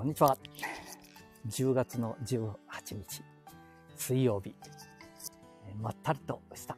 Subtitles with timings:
[0.00, 0.34] こんにちは。
[1.46, 2.54] 10月の18
[2.94, 3.22] 日、
[3.96, 4.54] 水曜日。
[5.78, 6.74] まったりとした。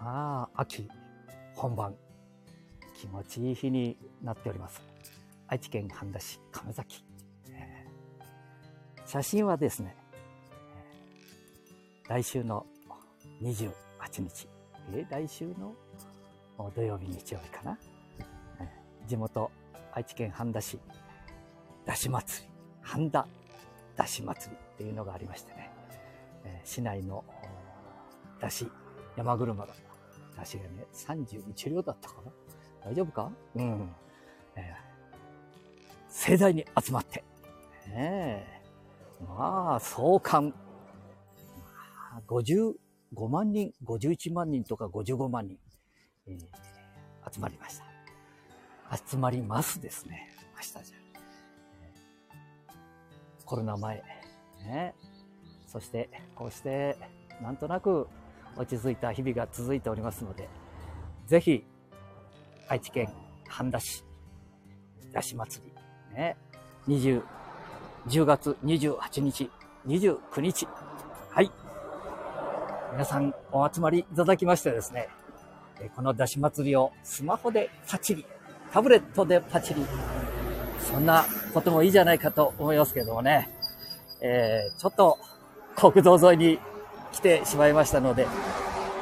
[0.00, 0.88] まあ、秋
[1.56, 1.96] 本番。
[2.96, 4.80] 気持ちいい日になっております。
[5.48, 7.04] 愛知県半田市亀崎。
[9.04, 9.96] 写真はですね、
[12.08, 12.64] 来週の
[13.42, 13.72] 28
[14.20, 14.48] 日、
[14.92, 15.74] え来週の
[16.76, 17.76] 土曜日、日曜日かな。
[19.08, 19.50] 地元
[19.92, 20.78] 愛知県半田市
[21.86, 23.26] だし祭り、半田
[23.96, 25.70] だし祭りっていうのがありましてね、
[26.44, 27.24] えー、市内の
[28.40, 28.70] だし、
[29.16, 29.74] 山車が、
[30.36, 32.30] だしがね、31両だったかな
[32.84, 33.30] 大丈夫か？
[33.54, 33.94] うん。
[34.56, 34.74] えー、
[36.08, 37.24] 盛大に集まって、
[37.88, 38.62] ねえ、
[39.26, 40.52] まあ、総監、
[42.26, 42.74] 55
[43.28, 45.58] 万人、51万人とか55万人、
[46.26, 47.86] えー、集まりました。
[48.96, 50.28] 集まりますですね。
[50.54, 51.05] 明日じゃ。
[53.46, 54.02] コロナ前、
[54.66, 54.94] ね、
[55.66, 56.98] そしてこうして
[57.40, 58.08] なんとなく
[58.56, 60.48] 落ち着いた日々が続いておりますので、
[61.26, 61.64] ぜひ
[62.68, 63.08] 愛知県
[63.48, 64.04] 半田市
[65.12, 66.36] だし祭り、ね、
[66.88, 67.22] 20、
[68.08, 69.50] 10月28日、
[69.86, 70.66] 29日、
[71.30, 71.50] はい。
[72.92, 75.08] 皆さんお集まりいただきましてですね、
[75.94, 78.24] このだし祭りをスマホでパチリ、
[78.72, 79.84] タブレットでパチリ、
[80.90, 83.50] そんなこともいいじゃないかと思いますけどもね。
[84.20, 85.18] えー、ちょっと
[85.76, 86.58] 国道沿いに
[87.12, 88.26] 来てしまいましたので、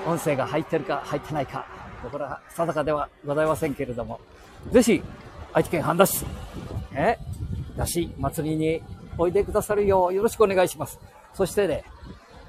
[0.06, 1.66] 音声が入ってるか入ってないか、
[2.10, 4.20] これは定かではございませんけれども、
[4.72, 5.02] ぜひ、
[5.52, 6.24] 愛知県半田市、
[6.94, 7.16] え、
[7.76, 8.82] だし祭りに
[9.16, 10.98] おいでくださるようよろしくお願いします。
[11.32, 11.84] そしてね、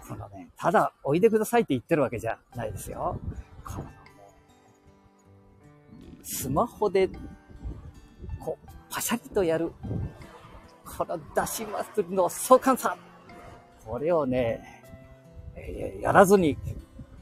[0.08, 3.20] そのね、ただおいでくださいって言ってるわけじゃないですよ。
[3.64, 3.92] このね、
[6.24, 7.10] スマホで、
[8.96, 9.74] パシャリとやる。
[10.86, 12.96] この出し祭りの壮観さ。
[13.86, 14.64] これをね、
[15.54, 16.58] えー、やらずに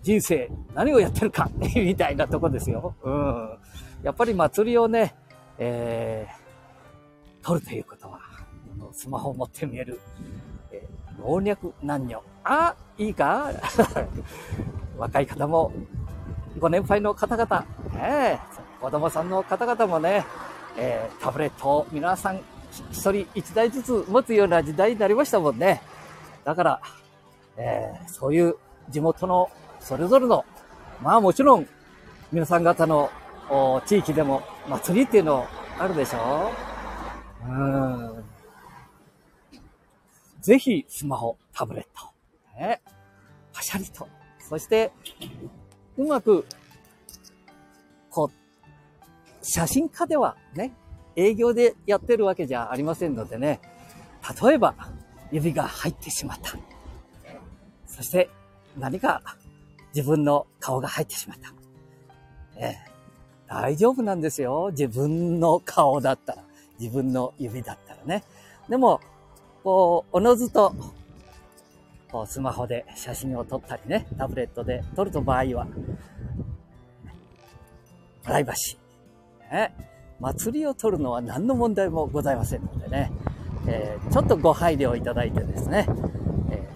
[0.04, 2.94] 人生何をやってるか みたいなとこですよ。
[3.02, 3.58] うん。
[4.04, 5.16] やっぱり祭りをね、
[5.58, 8.20] えー、撮るということは、
[8.92, 10.00] スマホを持って見える、
[10.72, 12.24] えー、老若男女。
[12.44, 13.50] あ、いいか？
[15.00, 15.72] 若い方も、
[16.60, 17.66] ご年配の方々、
[17.96, 18.40] ね、
[18.80, 20.24] 子供さんの方々もね、
[20.78, 22.42] えー、タブレットを皆さん
[22.92, 25.82] 一人一台ずつ持つような時代になりましたもんね。
[26.44, 26.82] だから、
[27.58, 28.56] えー、そういう
[28.90, 30.46] 地元のそれぞれの、
[31.02, 31.68] まあもちろん
[32.32, 33.12] 皆さん方の
[33.86, 35.46] 地域でも祭りっていうの
[35.78, 36.52] あるでしょ
[37.48, 38.24] うん。
[40.42, 42.82] ぜひスマホ、タブレット、ね、
[43.54, 44.08] パシャリと、
[44.40, 44.92] そして、
[45.98, 46.46] うまく、
[48.10, 48.43] こう、
[49.44, 50.74] 写真家ではね、
[51.16, 53.60] 営業でやってるわけじゃありませんのでね、
[54.42, 54.74] 例えば
[55.32, 56.58] 指が入ってしまった。
[57.86, 58.30] そして
[58.80, 59.22] 何か
[59.94, 61.54] 自分の顔が入ってしまった。
[62.58, 62.76] え
[63.48, 64.70] 大丈夫なんですよ。
[64.72, 66.44] 自分の顔だったら。
[66.80, 68.24] 自分の指だったらね。
[68.68, 69.00] でも、
[69.64, 70.74] こう、おのずと、
[72.12, 75.68] こう、スマホで写真を撮ったりね、タブレットで撮ると場合は、
[78.24, 78.83] プライバシー。
[79.54, 79.76] ね、
[80.20, 83.12] 祭りを取るのは何の問題もございませんのでね、
[83.68, 85.86] えー、ちょっとご配慮いただいてですね、
[86.50, 86.68] え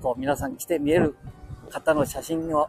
[0.00, 1.14] ー、こう皆さん来て見える
[1.70, 2.68] 方の写真を、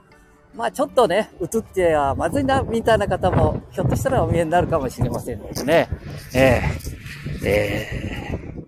[0.55, 5.89] まあちょっとね、写ってはまずいな、みたいな方も、ひょっとしたらお見えになるかもしれませんのでね、
[6.35, 8.65] えー、えー、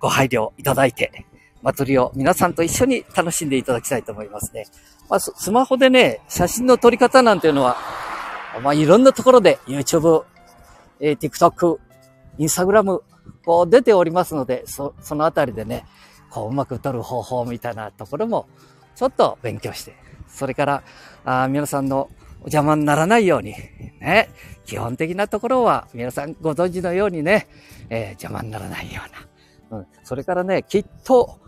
[0.00, 1.24] ご配慮いただいて、
[1.62, 4.66] 祭りを皆さんと一緒に楽しんでいただきたいと思いますね。
[5.08, 7.76] まあ、スマホでね、写真の撮り方なんていうのは、
[8.60, 10.24] まあ、いろんなところで YouTube、
[11.00, 11.78] えー、TikTok、
[12.38, 13.02] Instagram、
[13.44, 15.84] こう出ておりますので、そ、そのあたりでね、
[16.30, 18.48] こううまく撮る方法みたいなところも、
[18.94, 19.94] ちょっと勉強して、
[20.28, 20.82] それから、
[21.24, 23.54] あ皆さんのお邪魔にならないように、
[24.00, 24.28] ね、
[24.64, 27.48] 基本的なところは皆さんご存知のようにね、
[27.88, 29.02] えー、邪魔にならないよ
[29.70, 31.38] うな、うん、それからね、きっと、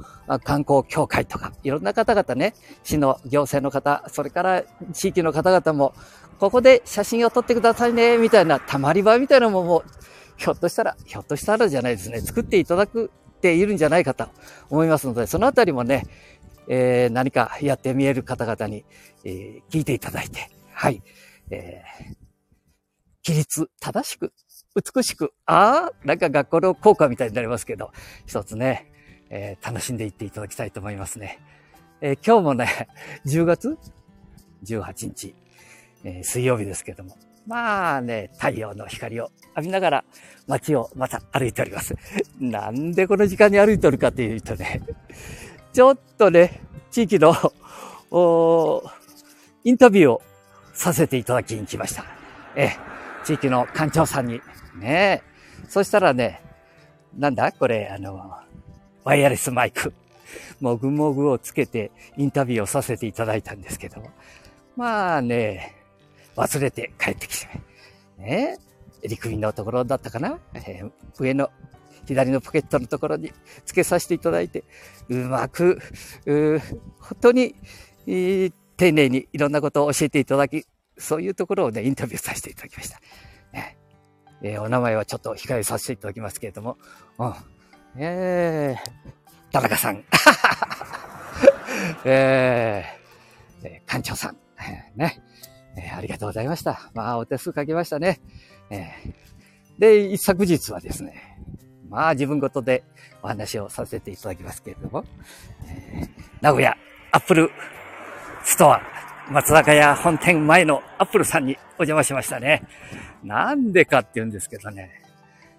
[0.45, 4.63] 観光協会とか、いろんな方々ね、市の行政の方、それから
[4.93, 5.95] 地域の方々も、
[6.39, 9.85] ここで写真を撮ってくださいね、みたいな、たまり場みたいなものも、
[10.37, 14.29] ひょっとしたら、ひょっとしたらじゃないですね、作っていただくっているんじゃないかと
[14.71, 16.05] 思いますので、そのあたりもね、
[16.69, 18.85] えー、何かやってみえる方々に、
[19.25, 21.03] えー、聞いていただいて、はい、
[21.51, 22.17] えー、
[23.27, 24.33] 規律正しく
[24.95, 27.91] 美しく、ああ、なんか学校の校歌みたいになりますけど、
[28.27, 28.93] 一つね、
[29.31, 31.41] えー、楽しんでいっていただきたいと思いますね。
[32.01, 32.89] えー、今日もね、
[33.27, 33.77] 10月
[34.65, 35.35] 18日、
[36.09, 37.17] えー、水曜日ですけども、
[37.47, 40.05] まあね、太陽の光を浴びながら
[40.47, 41.95] 街をまた歩いております。
[42.41, 44.81] なんでこの時間に歩いておるかというとね、
[45.73, 46.61] ちょっとね、
[46.91, 47.35] 地域の、
[49.65, 50.23] インタビューを
[50.73, 52.05] させていただきに来ました。
[52.57, 52.71] え、
[53.25, 54.41] 地域の館長さんに。
[54.81, 55.23] ね
[55.69, 56.41] そしたらね、
[57.15, 57.53] なんだ？
[57.53, 58.33] これ、あの、
[59.05, 59.93] ワイヤレスマイク。
[60.61, 64.03] もぐもぐをつけてインタビューをさせていただいたんですけど、
[64.77, 65.78] まあね、
[66.39, 67.49] 忘れて帰ってきて、
[68.19, 68.59] ね、
[69.03, 71.51] 陸便のところだったかな、えー、上の
[72.07, 73.33] 左のポケットのところに
[73.67, 74.65] つけさせていただいて、
[75.09, 75.79] うまく、
[76.27, 77.55] う本当に、
[78.07, 80.65] えー、丁寧にいろんなことを教えていただき、
[80.97, 83.01] そういうところをね、インタビューさせていただきました。
[83.53, 83.77] ね
[84.41, 86.79] えー、お名前はちょっと控えさせていただきますけれども、
[87.19, 87.35] うん。
[87.97, 90.05] えー、田中さん。
[92.05, 94.37] えー、館長さん。
[94.97, 95.21] ね。
[95.79, 96.91] えー、ありがとうございました。
[96.95, 98.21] まあ、お手数かけましたね。
[98.71, 101.39] えー、で、一昨日はですね、
[101.89, 102.83] まあ、自分ごとで
[103.23, 105.05] お話をさせていただきますけれども、
[105.67, 106.09] えー、
[106.41, 106.77] 名古屋
[107.13, 107.51] アップル
[108.45, 108.83] ストア、
[109.31, 112.63] 松坂屋本店前のアップルさんにお邪魔しましたね。
[113.23, 115.03] なんでかって言うんですけどね、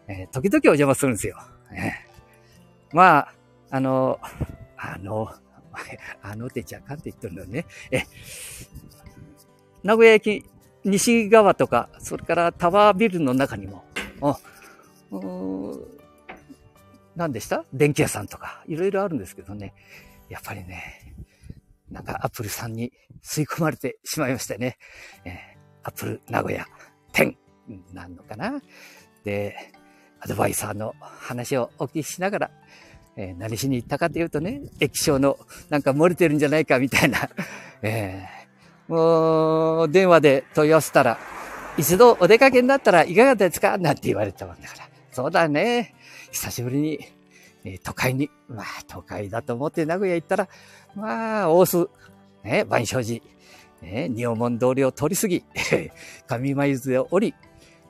[0.08, 1.38] えー、時々お邪魔するんですよ。
[1.72, 3.34] えー、まあ、
[3.72, 4.20] あの、
[4.78, 5.30] あの、
[6.22, 7.66] あの手ちゃかんって言ってるのね。
[7.92, 8.04] え、
[9.84, 10.46] 名古屋駅
[10.84, 13.84] 西側とか、それからタワービルの中にも、
[17.16, 17.66] 何でした？
[17.74, 19.74] 電気屋さんとか、いろいろあるんですけどね。
[20.30, 21.16] やっぱりね、
[21.90, 22.94] なんかアップルさんに
[23.24, 24.78] 吸い込まれてしまいましたね。
[25.26, 25.34] えー、
[25.84, 26.66] アップル名古屋
[27.12, 27.38] 店
[27.94, 28.62] なんのかな。
[29.24, 29.56] で、
[30.22, 32.52] アドバイサーの話をお聞きしながら、
[33.18, 35.38] えー、何しに行ったかというとね、液晶の
[35.70, 37.30] なんか漏れてるんじゃないかみたいな、
[37.82, 38.39] えー、
[38.90, 41.18] もう電話で問い合わせたら、
[41.78, 43.78] 一度お出かけになったらいかがですか？
[43.78, 44.90] なんて言われたもんだから。
[45.12, 45.94] そうだね。
[46.32, 47.00] 久しぶりに、
[47.64, 50.50] えー、都会に、まあ都会だと思って名古屋行ったら、
[50.96, 51.90] まあ大須、
[52.44, 53.22] ね、万象寺、
[53.82, 55.44] ね、仁王門通りを通り過ぎ、
[56.28, 57.36] 上舞津を降り、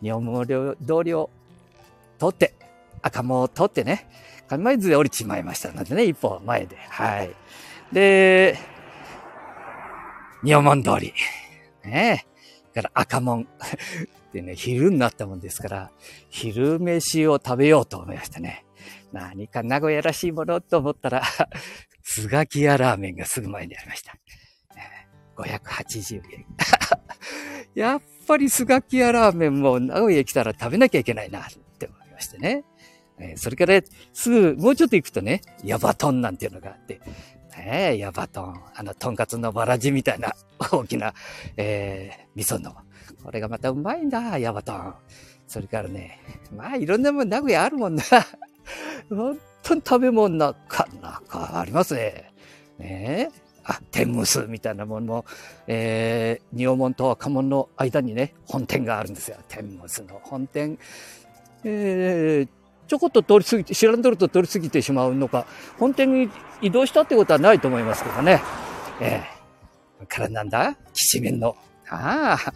[0.02, 1.30] 仁王門通りを
[2.20, 2.54] 通って、
[3.02, 4.08] 赤門を通ってね、
[4.50, 6.76] 上前津で降りちまいましたのでね、一歩前で。
[6.90, 7.32] はい。
[7.94, 8.58] で、
[10.44, 11.14] 仁王門通り。
[11.84, 12.26] ね
[12.74, 13.48] から赤門。
[14.34, 15.92] でね、昼になったもんですから、
[16.30, 18.66] 昼飯を食べようと思いましたね。
[19.12, 21.24] 何か名古屋らしいものと思ったら、
[22.04, 24.16] スガキ屋ラーメンがすぐ前にありました。
[25.36, 26.46] 580円。
[27.74, 32.64] やっぱりスガキ屋ラーメンも名古屋来たら食べなきゃいけないなって思いましてね。
[33.36, 33.82] それから
[34.14, 37.02] すぐ、もうちょっと行くとね、ヤバトンなんていうのがあって、
[37.60, 40.34] ね、ヤバトン、あの、トンカツのバラジみたいな
[40.72, 41.14] 大きな、
[41.58, 42.76] えー、味噌の。
[43.24, 44.96] これがまたうまいんだ、ヤバトン。
[45.48, 46.20] それからね、
[46.56, 48.04] まあいろんなもん名古屋あるもんな。
[49.10, 52.32] 本当に食べ物なかなかありますね。
[52.78, 53.30] ね
[53.64, 55.26] あ、天むすみたいなものも、
[55.68, 59.38] えー、仁王門と家門の間にね、本店があるんですよ。
[59.48, 60.78] 天むすの本店。
[61.64, 62.59] えー、
[62.90, 65.46] ちょこっと通り過ぎて、知らんとると通り過ぎてしまうのか、
[65.78, 66.30] 本店に
[66.62, 68.42] 移動したってことはないと思いますけどね。
[69.00, 69.24] え
[70.02, 70.76] えー、からなんだ？
[70.94, 71.56] きしめんの。
[71.90, 72.54] ああ、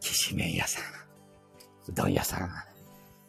[0.00, 0.84] きしめん屋さん、
[1.88, 2.50] うどん屋さん、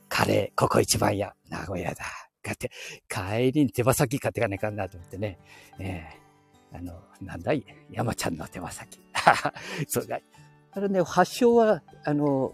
[0.08, 2.04] カレー、ここ一番屋、名古屋だ。
[2.44, 2.72] かって、
[3.10, 5.40] 帰りに手羽先買ってかねえかなと思ってね。
[5.80, 6.08] え
[6.72, 7.66] えー、あの、なんだい？
[7.90, 9.00] 山ちゃんの手羽先。
[9.90, 10.20] そうだ。
[10.72, 12.54] あれね、発祥は、あの、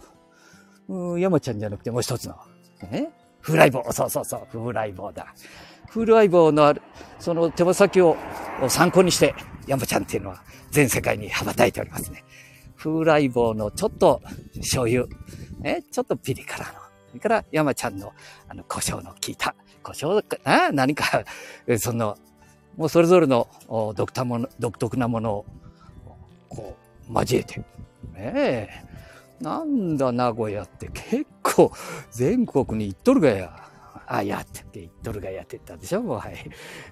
[0.88, 2.38] うん、山ちゃんじゃなくてもう一つの、
[2.92, 3.10] え？
[3.42, 3.84] 風来坊。
[3.92, 4.48] そうそうそう。
[4.52, 5.34] 風来坊だ。
[5.90, 6.82] 風来坊のある、
[7.20, 8.16] その手羽先を
[8.70, 9.36] 参考にして、
[9.68, 12.24] 山ちゃんっていうのは全世界に羽ばたいておりますね。
[12.78, 14.22] 風来坊のちょっと
[14.56, 15.06] 醤油、
[15.60, 16.74] ね、ちょっとピリ辛の。
[17.10, 18.14] それから山ちゃんの
[18.48, 21.24] あの胡椒の効いた、胡椒かな何か、
[21.78, 22.18] その、
[22.78, 23.50] もうそれぞれの
[23.96, 25.46] 独特もの独特なものを
[26.48, 26.78] こ
[27.10, 27.66] う交えて、ね
[28.16, 28.70] え、
[29.42, 31.72] なんだ名古屋って結構
[32.12, 33.72] 全国に行っとるがや。
[34.08, 36.36] あ、やってって言っとるがやってったでしょもうはい。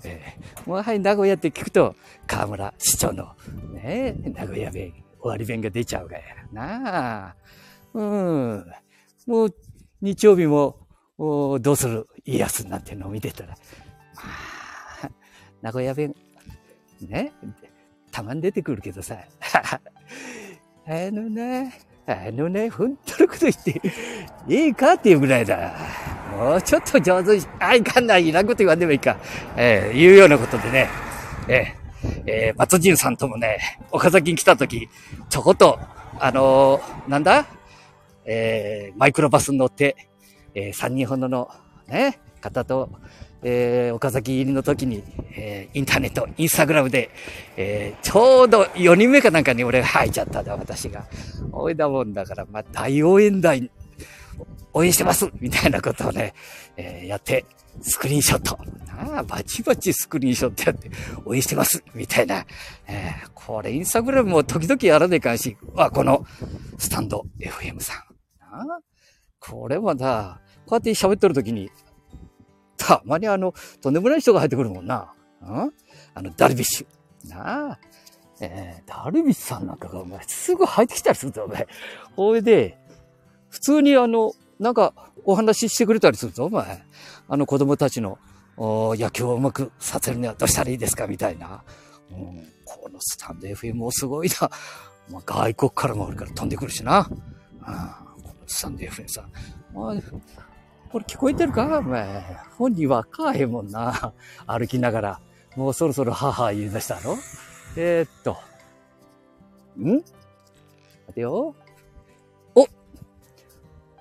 [0.06, 3.36] えー、もうはい、名古屋って聞くと、河村市長の
[3.74, 6.24] ね、名古屋弁、終わり弁が出ちゃうがや。
[6.53, 7.36] なあ。
[7.94, 8.65] うん。
[9.27, 9.56] もう、
[10.01, 10.88] 日曜日も、
[11.18, 13.56] おどうする家康なんてのを見てたら、ま
[15.03, 15.12] あ、
[15.62, 16.15] 名古屋弁、
[17.01, 17.34] ね、
[18.12, 19.18] たまに出てくるけどさ、
[19.72, 19.82] あ
[20.88, 21.74] のね、
[22.12, 23.82] あのね、本当のこと言って、
[24.48, 25.74] いいかっていうぐらいだ。
[26.32, 29.18] もうちょっと上手に、あ、いかんない、いらんこと言わんでもいいか。
[29.56, 30.89] えー、いうようなことでね、
[31.48, 33.60] えー、えー、松潤さんともね、
[33.92, 34.89] 岡崎に来た時、
[35.30, 35.80] ちょこっと、
[36.20, 37.46] あのー、なんだ？
[38.25, 40.10] えー、マイクロバスに乗って、
[40.54, 41.50] えー、3人ほどの
[41.88, 42.89] ね、方と、
[43.41, 45.03] えー、岡崎入りの時に、
[45.36, 47.10] えー、インターネット、インスタグラムで、
[47.58, 51.05] えー、ちょうど4人目かなんかに俺が入っちゃったんだ、私が。
[51.51, 53.69] おいだもんだから、まあ、大応援団、
[54.74, 56.34] 応援してますみたいなことをね、
[56.77, 57.46] えー、やって、
[57.81, 58.58] スクリーンショット。
[58.89, 60.91] ああ、バチバチスクリーンショットやって、
[61.25, 62.46] 応援してますみたいな。
[62.88, 66.25] えー、これインスタグラムも時々やらねえかんし、あ、この、
[66.77, 67.98] スタンド FM さん。
[68.41, 68.65] あ
[69.39, 71.72] これもさ、こうやって喋ってる時に、
[72.80, 75.14] たまにあの、とんでもない人が入ってくるもんな。
[75.42, 75.74] うん？
[76.16, 77.30] あの、ダルビッシュ。
[77.30, 77.80] なあ。
[78.42, 81.68] えー、ダルビッシュさんなんかが、お前、すぐ入ってきたりするぞ、お前。
[82.16, 82.78] ほいで、
[83.50, 84.94] 普通にあの、なんか、
[85.26, 86.82] お話ししてくれたりするぞ、お前。
[87.28, 88.18] あの子供たちの、
[88.58, 91.64] お野球をうまくさせるにはどうしたらいいですかみたいな。
[92.12, 94.50] うん、このスタンド FM もすごいな。
[95.10, 97.08] まあ、外国からもあるから飛んでくるしな。
[97.10, 97.22] うん、こ
[97.68, 99.28] のスタンド FM さ。
[99.74, 99.96] まあ、
[100.91, 101.79] これ聞こえてるか？
[101.79, 102.24] お前。
[102.58, 104.13] 本人はかへんもんな。
[104.48, 105.22] 歩きながら。
[105.55, 107.17] もうそろそろ母言い出したろ？
[107.75, 108.38] えー、っと。
[109.77, 109.98] ん？
[109.98, 110.05] 待
[111.13, 111.55] てよ。
[112.55, 112.67] お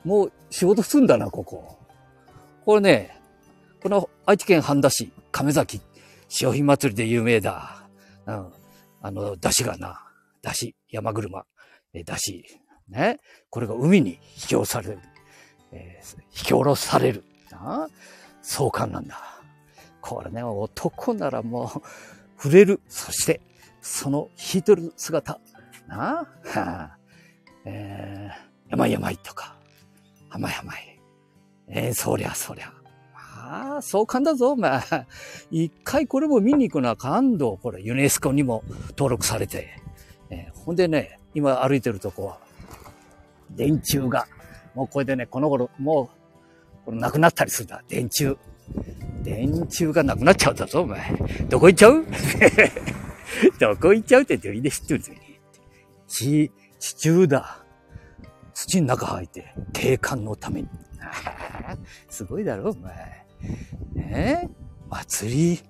[0.04, 1.78] もう仕事すんだな、ここ。
[2.64, 3.21] これね、
[3.83, 5.80] この愛知県半田市、亀崎、
[6.28, 7.83] 潮干祭りで有名だ。
[8.26, 8.52] うん。
[9.02, 10.07] あの、出汁がな、
[10.42, 11.47] 出汁、山車、
[11.92, 12.42] 出汁、
[12.88, 13.18] ね。
[13.50, 14.99] これが海に引き下ろされる。
[15.73, 17.25] えー、引き下ろされる。
[17.51, 17.89] な
[18.43, 19.19] 壮観なんだ。
[20.01, 21.69] これね、男ならもう、
[22.41, 22.81] 触れる。
[22.89, 23.41] そして、
[23.81, 25.41] その引いてる姿。
[25.87, 26.21] な？
[26.21, 26.99] あ、はあ、
[27.65, 29.57] えー、山々とか、
[30.29, 30.99] 浜々へ。
[31.69, 32.73] えー、そりゃそりゃ。
[33.15, 34.81] ああ、壮観だぞ、お前。
[35.51, 37.57] 一回これも見に行くのは感動。
[37.57, 39.69] これ、ユネスコにも登録されて。
[40.31, 42.39] えー、ほんでね、今歩いてるとこは、
[43.51, 44.27] 電柱が
[44.75, 46.11] もうこれでね、この頃、も
[46.83, 47.83] う、これなくなったりするんだ。
[47.89, 48.37] 電柱。
[49.23, 51.13] 電柱がなくなっちゃうんだぞ、お前。
[51.49, 52.05] どこ行っちゃう？
[53.59, 55.13] どこ行っちゃうってどいいで知ってるぜ。
[56.07, 57.63] 地、地中だ。
[58.55, 60.69] 土の中入って、景観のために。
[62.09, 63.27] すごいだろ、お前。
[63.95, 64.49] ね？
[64.49, 64.49] え
[64.89, 65.63] 祭り、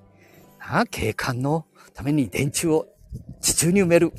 [0.58, 0.86] な？
[0.86, 2.86] 景観のために電柱を
[3.40, 4.12] 地中に埋める。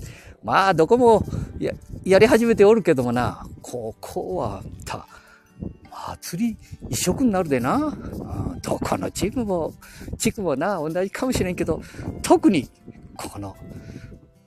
[0.44, 1.26] まあ、どこも
[1.60, 1.74] や、
[2.06, 5.08] やり始めておるけどもな、ここは、た、
[6.18, 6.58] 祭り
[6.90, 7.76] 一色になるでな。
[7.78, 7.92] う
[8.56, 9.74] ん、どこのチームも、
[10.18, 11.82] 地区もな、同じかもしれんけど、
[12.22, 12.70] 特に、
[13.16, 13.56] この、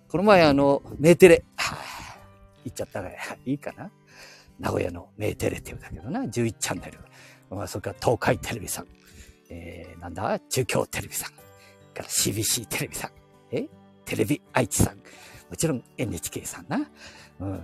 [0.09, 2.19] この前あの、メーテレ、はあ、
[2.65, 3.91] 言っちゃったらいいかな。
[4.59, 6.99] 名古屋のメーテレって言うんだけどな、11チャンネル。
[7.51, 8.87] まあ、それから東海テレビさん。
[9.51, 10.39] えー、なんだ？
[10.39, 11.33] 中京テレビさん。
[11.33, 13.11] から CBC テレビさん。
[13.51, 13.69] え？
[14.05, 14.97] テレビ愛知さん。
[14.97, 16.91] もちろん NHK さんな。
[17.41, 17.63] うん。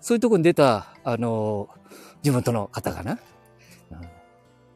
[0.00, 3.18] そういうとこに出た、あのー、地元の方がな？
[3.90, 3.98] うん、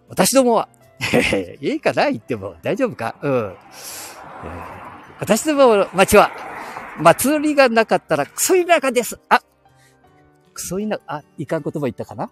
[0.08, 0.68] 私どもは、
[1.60, 3.16] いいかな言っても大丈夫か？
[3.22, 3.32] うん。
[3.32, 3.54] えー、
[5.20, 6.30] 私どもの町は、
[6.98, 9.18] 祭りがなかったらクソ田舎です。
[9.28, 9.40] あ
[10.52, 12.30] クソ田舎、あ、いかん言葉言ったかな？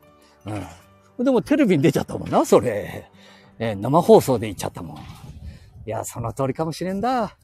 [1.18, 1.24] うん。
[1.24, 3.10] でもテレビに出ちゃったもんな、それ。
[3.58, 4.96] えー、生放送で言っちゃったもん。
[4.96, 5.00] い
[5.86, 7.36] や、その通りかもしれんだ。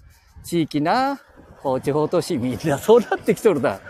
[0.45, 1.21] 地域な、
[1.83, 3.81] 地方都市みんなそうなってきとるだ。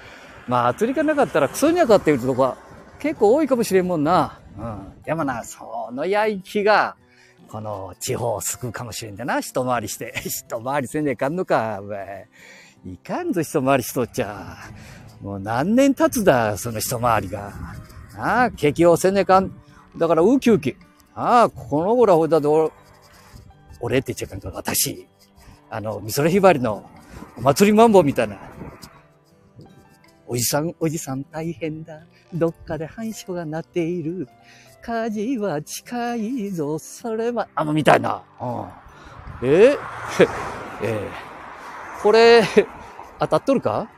[0.48, 2.56] まあ、釣りがなかったらクソにゃかっていうとこは
[2.98, 4.40] 結構多いかもしれんもんな。
[4.58, 5.02] うん。
[5.04, 6.96] でもな、そのやいきが、
[7.48, 9.40] この地方を救うかもしれんだな。
[9.40, 10.14] 一回りして。
[10.24, 14.56] 一回りせんでいかんのか、おいかんぞ一回りしとっちゃ。
[15.20, 17.52] もう何年経つだ、その一回りが。
[18.16, 19.52] ああ、景気をせねえかん。
[19.96, 20.76] だからウキウキ。
[21.14, 22.72] ああ、この頃はほいだと、
[23.80, 25.06] 俺って言っちゃうかんか、私。
[25.70, 26.88] あの、美空ひばりの
[27.36, 28.47] お祭りマンボウみたいな。
[30.28, 32.02] おじさん、おじさん大変だ。
[32.34, 34.28] どっかで繁殖がなっている。
[34.82, 36.78] 火事は近いぞ。
[36.78, 38.22] それは、あの、みたいな。
[38.40, 39.76] うん、え？
[40.84, 42.42] えー、これ、
[43.18, 43.88] 当たっとるか？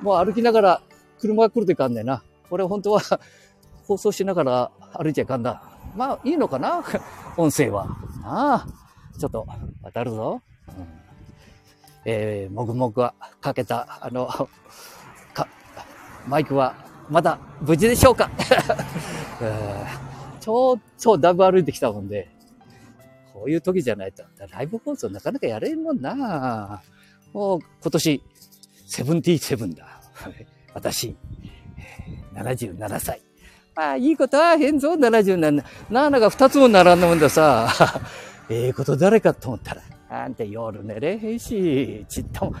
[0.00, 0.82] もう歩きながら
[1.20, 2.22] 車が来るといかんねんな。
[2.48, 3.00] これ本当は
[3.86, 5.62] 放送しながら歩いちゃいかんだ。
[5.94, 6.82] まあ、いいのかな？
[7.36, 7.86] 音声は。
[8.24, 9.18] ああ。
[9.18, 9.46] ちょっと、
[9.82, 10.40] 渡るぞ。
[10.68, 10.86] うん
[12.08, 14.28] えー、もぐもぐがかけた、あの、
[16.26, 16.74] マイクは
[17.08, 18.30] まだ無事でしょうか、
[19.40, 22.28] えー、ちょ、ちょ、だいぶ歩いてきたもんで、
[23.32, 26.82] こういう時じゃないと、ライブ放送なかなかやれんもんな
[27.32, 28.22] もう今年、
[28.86, 30.00] セブンティーセブンだ。
[30.74, 31.16] 私、
[32.34, 33.20] 77歳。
[33.74, 35.62] まあ、いいことはへんぞ、77。
[35.90, 37.68] 7が2つも並んだもんださ。
[38.48, 42.54] ええこと誰かと思ったら、あんた夜寝れへんし、ちっとも、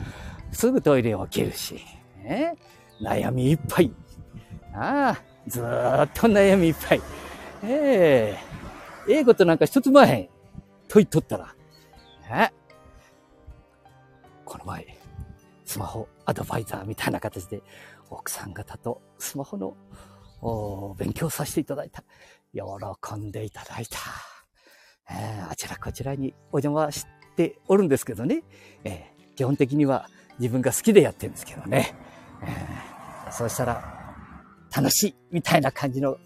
[0.52, 1.80] すぐトイレ起きるし、
[2.22, 2.56] ね、
[3.00, 3.92] 悩みいっぱい。
[4.74, 7.00] ああ、ずーっと悩みいっぱい。
[7.64, 8.38] え
[9.08, 10.28] えええことなんか一つもへん。
[10.88, 11.54] と言っとったら。
[12.30, 12.50] え？
[14.44, 14.86] この前、
[15.64, 17.62] スマホアドバイザーみたいな形で、
[18.10, 19.76] 奥さん方とスマホの
[20.40, 22.04] お勉強させていただいた。
[22.52, 22.62] 喜
[23.16, 23.98] んでいただいた。
[25.10, 28.42] えー、あちらこちらにお邪魔しておるんですけどね。
[28.84, 31.94] えー、基本的には自分が好きでやってるんですけどね。
[32.42, 32.75] えー、
[33.36, 33.82] そうしたら、
[34.74, 36.16] 楽しいみたいな感じの、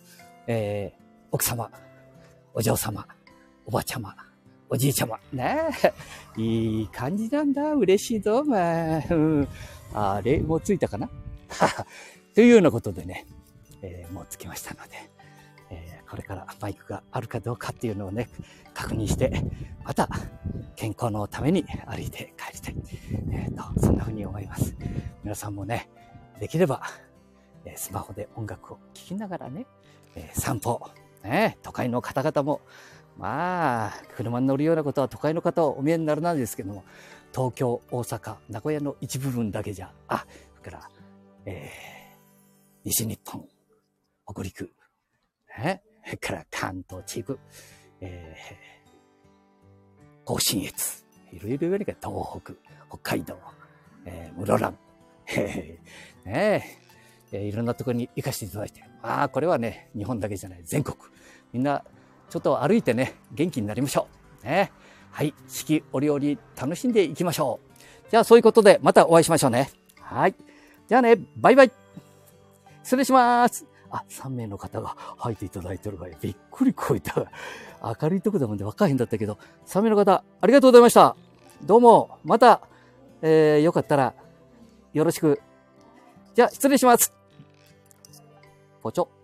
[0.46, 1.02] えー、
[1.32, 1.68] 奥様、
[2.54, 3.04] お嬢様、
[3.66, 4.14] おばちゃま、
[4.68, 5.18] おじいちゃま。
[5.32, 5.92] ねえ。
[6.40, 7.74] いい感じなんだ。
[7.74, 9.02] 嬉しいぞ、まあ。
[9.10, 9.48] うん。
[9.92, 11.10] あれ、もうついたかな？
[12.36, 13.26] というようなことでね、
[13.82, 14.90] えー、もうつきましたので、
[15.70, 18.28] えー、これからマイクがあるかどうかっていうのをね、
[18.72, 19.32] 確認して、
[19.82, 20.08] また
[20.76, 22.76] 健康のために歩いて帰りたい。
[23.32, 24.76] えー、と、そんな風に思います。
[25.24, 25.88] 皆さんもね、
[26.40, 26.82] できれば、
[27.66, 29.66] えスマホで音楽を聴きながらね、
[30.16, 30.90] え散歩、
[31.22, 32.62] ね、都会の方々も、
[33.18, 36.84] まあ、車に乗るようなことは都会の方はお見えになるなんですけども、
[37.34, 40.24] 東京、大阪、名古屋の一部分だけじゃ、あ、
[40.58, 40.90] それから、
[41.44, 43.46] えー、西日本、
[44.26, 44.70] 北陸、
[45.58, 47.38] ね、それから関東地区、
[48.00, 52.54] えー、甲信越、いろいろ言われるけど、東北、
[52.88, 53.38] 北海道、
[54.06, 54.78] えー、室蘭、
[56.24, 56.64] ね
[57.32, 60.96] え、いろんなところに行かせていただいて、ああ、これはね、日本だけじゃない、全国。
[61.52, 61.84] みんな、
[62.28, 64.08] ちょっと歩いてね、元気になりましょ
[64.42, 64.46] う。
[64.46, 64.72] ね。
[65.10, 65.34] はい。
[65.48, 66.20] 四季折々
[66.56, 67.60] 楽しんでいきましょ
[68.06, 68.10] う。
[68.10, 69.70] じゃあ、そういうことで、またお会いしましょうね。
[70.00, 70.34] はい。
[70.88, 71.72] じゃあね、バイバイ。
[72.82, 73.66] 失礼します。
[73.90, 77.30] あ、3名の方が入っていただいてるから、びっくりこいた。
[78.02, 81.16] 明るいとこだもんで分かへんだったけど、3名の方、ありがとうございました。
[81.62, 82.60] どうも、また、
[83.22, 84.14] えー、よかったら、
[84.92, 85.40] よろしく。
[86.34, 87.12] じゃあ、失礼します。
[88.82, 89.19] ポチョ。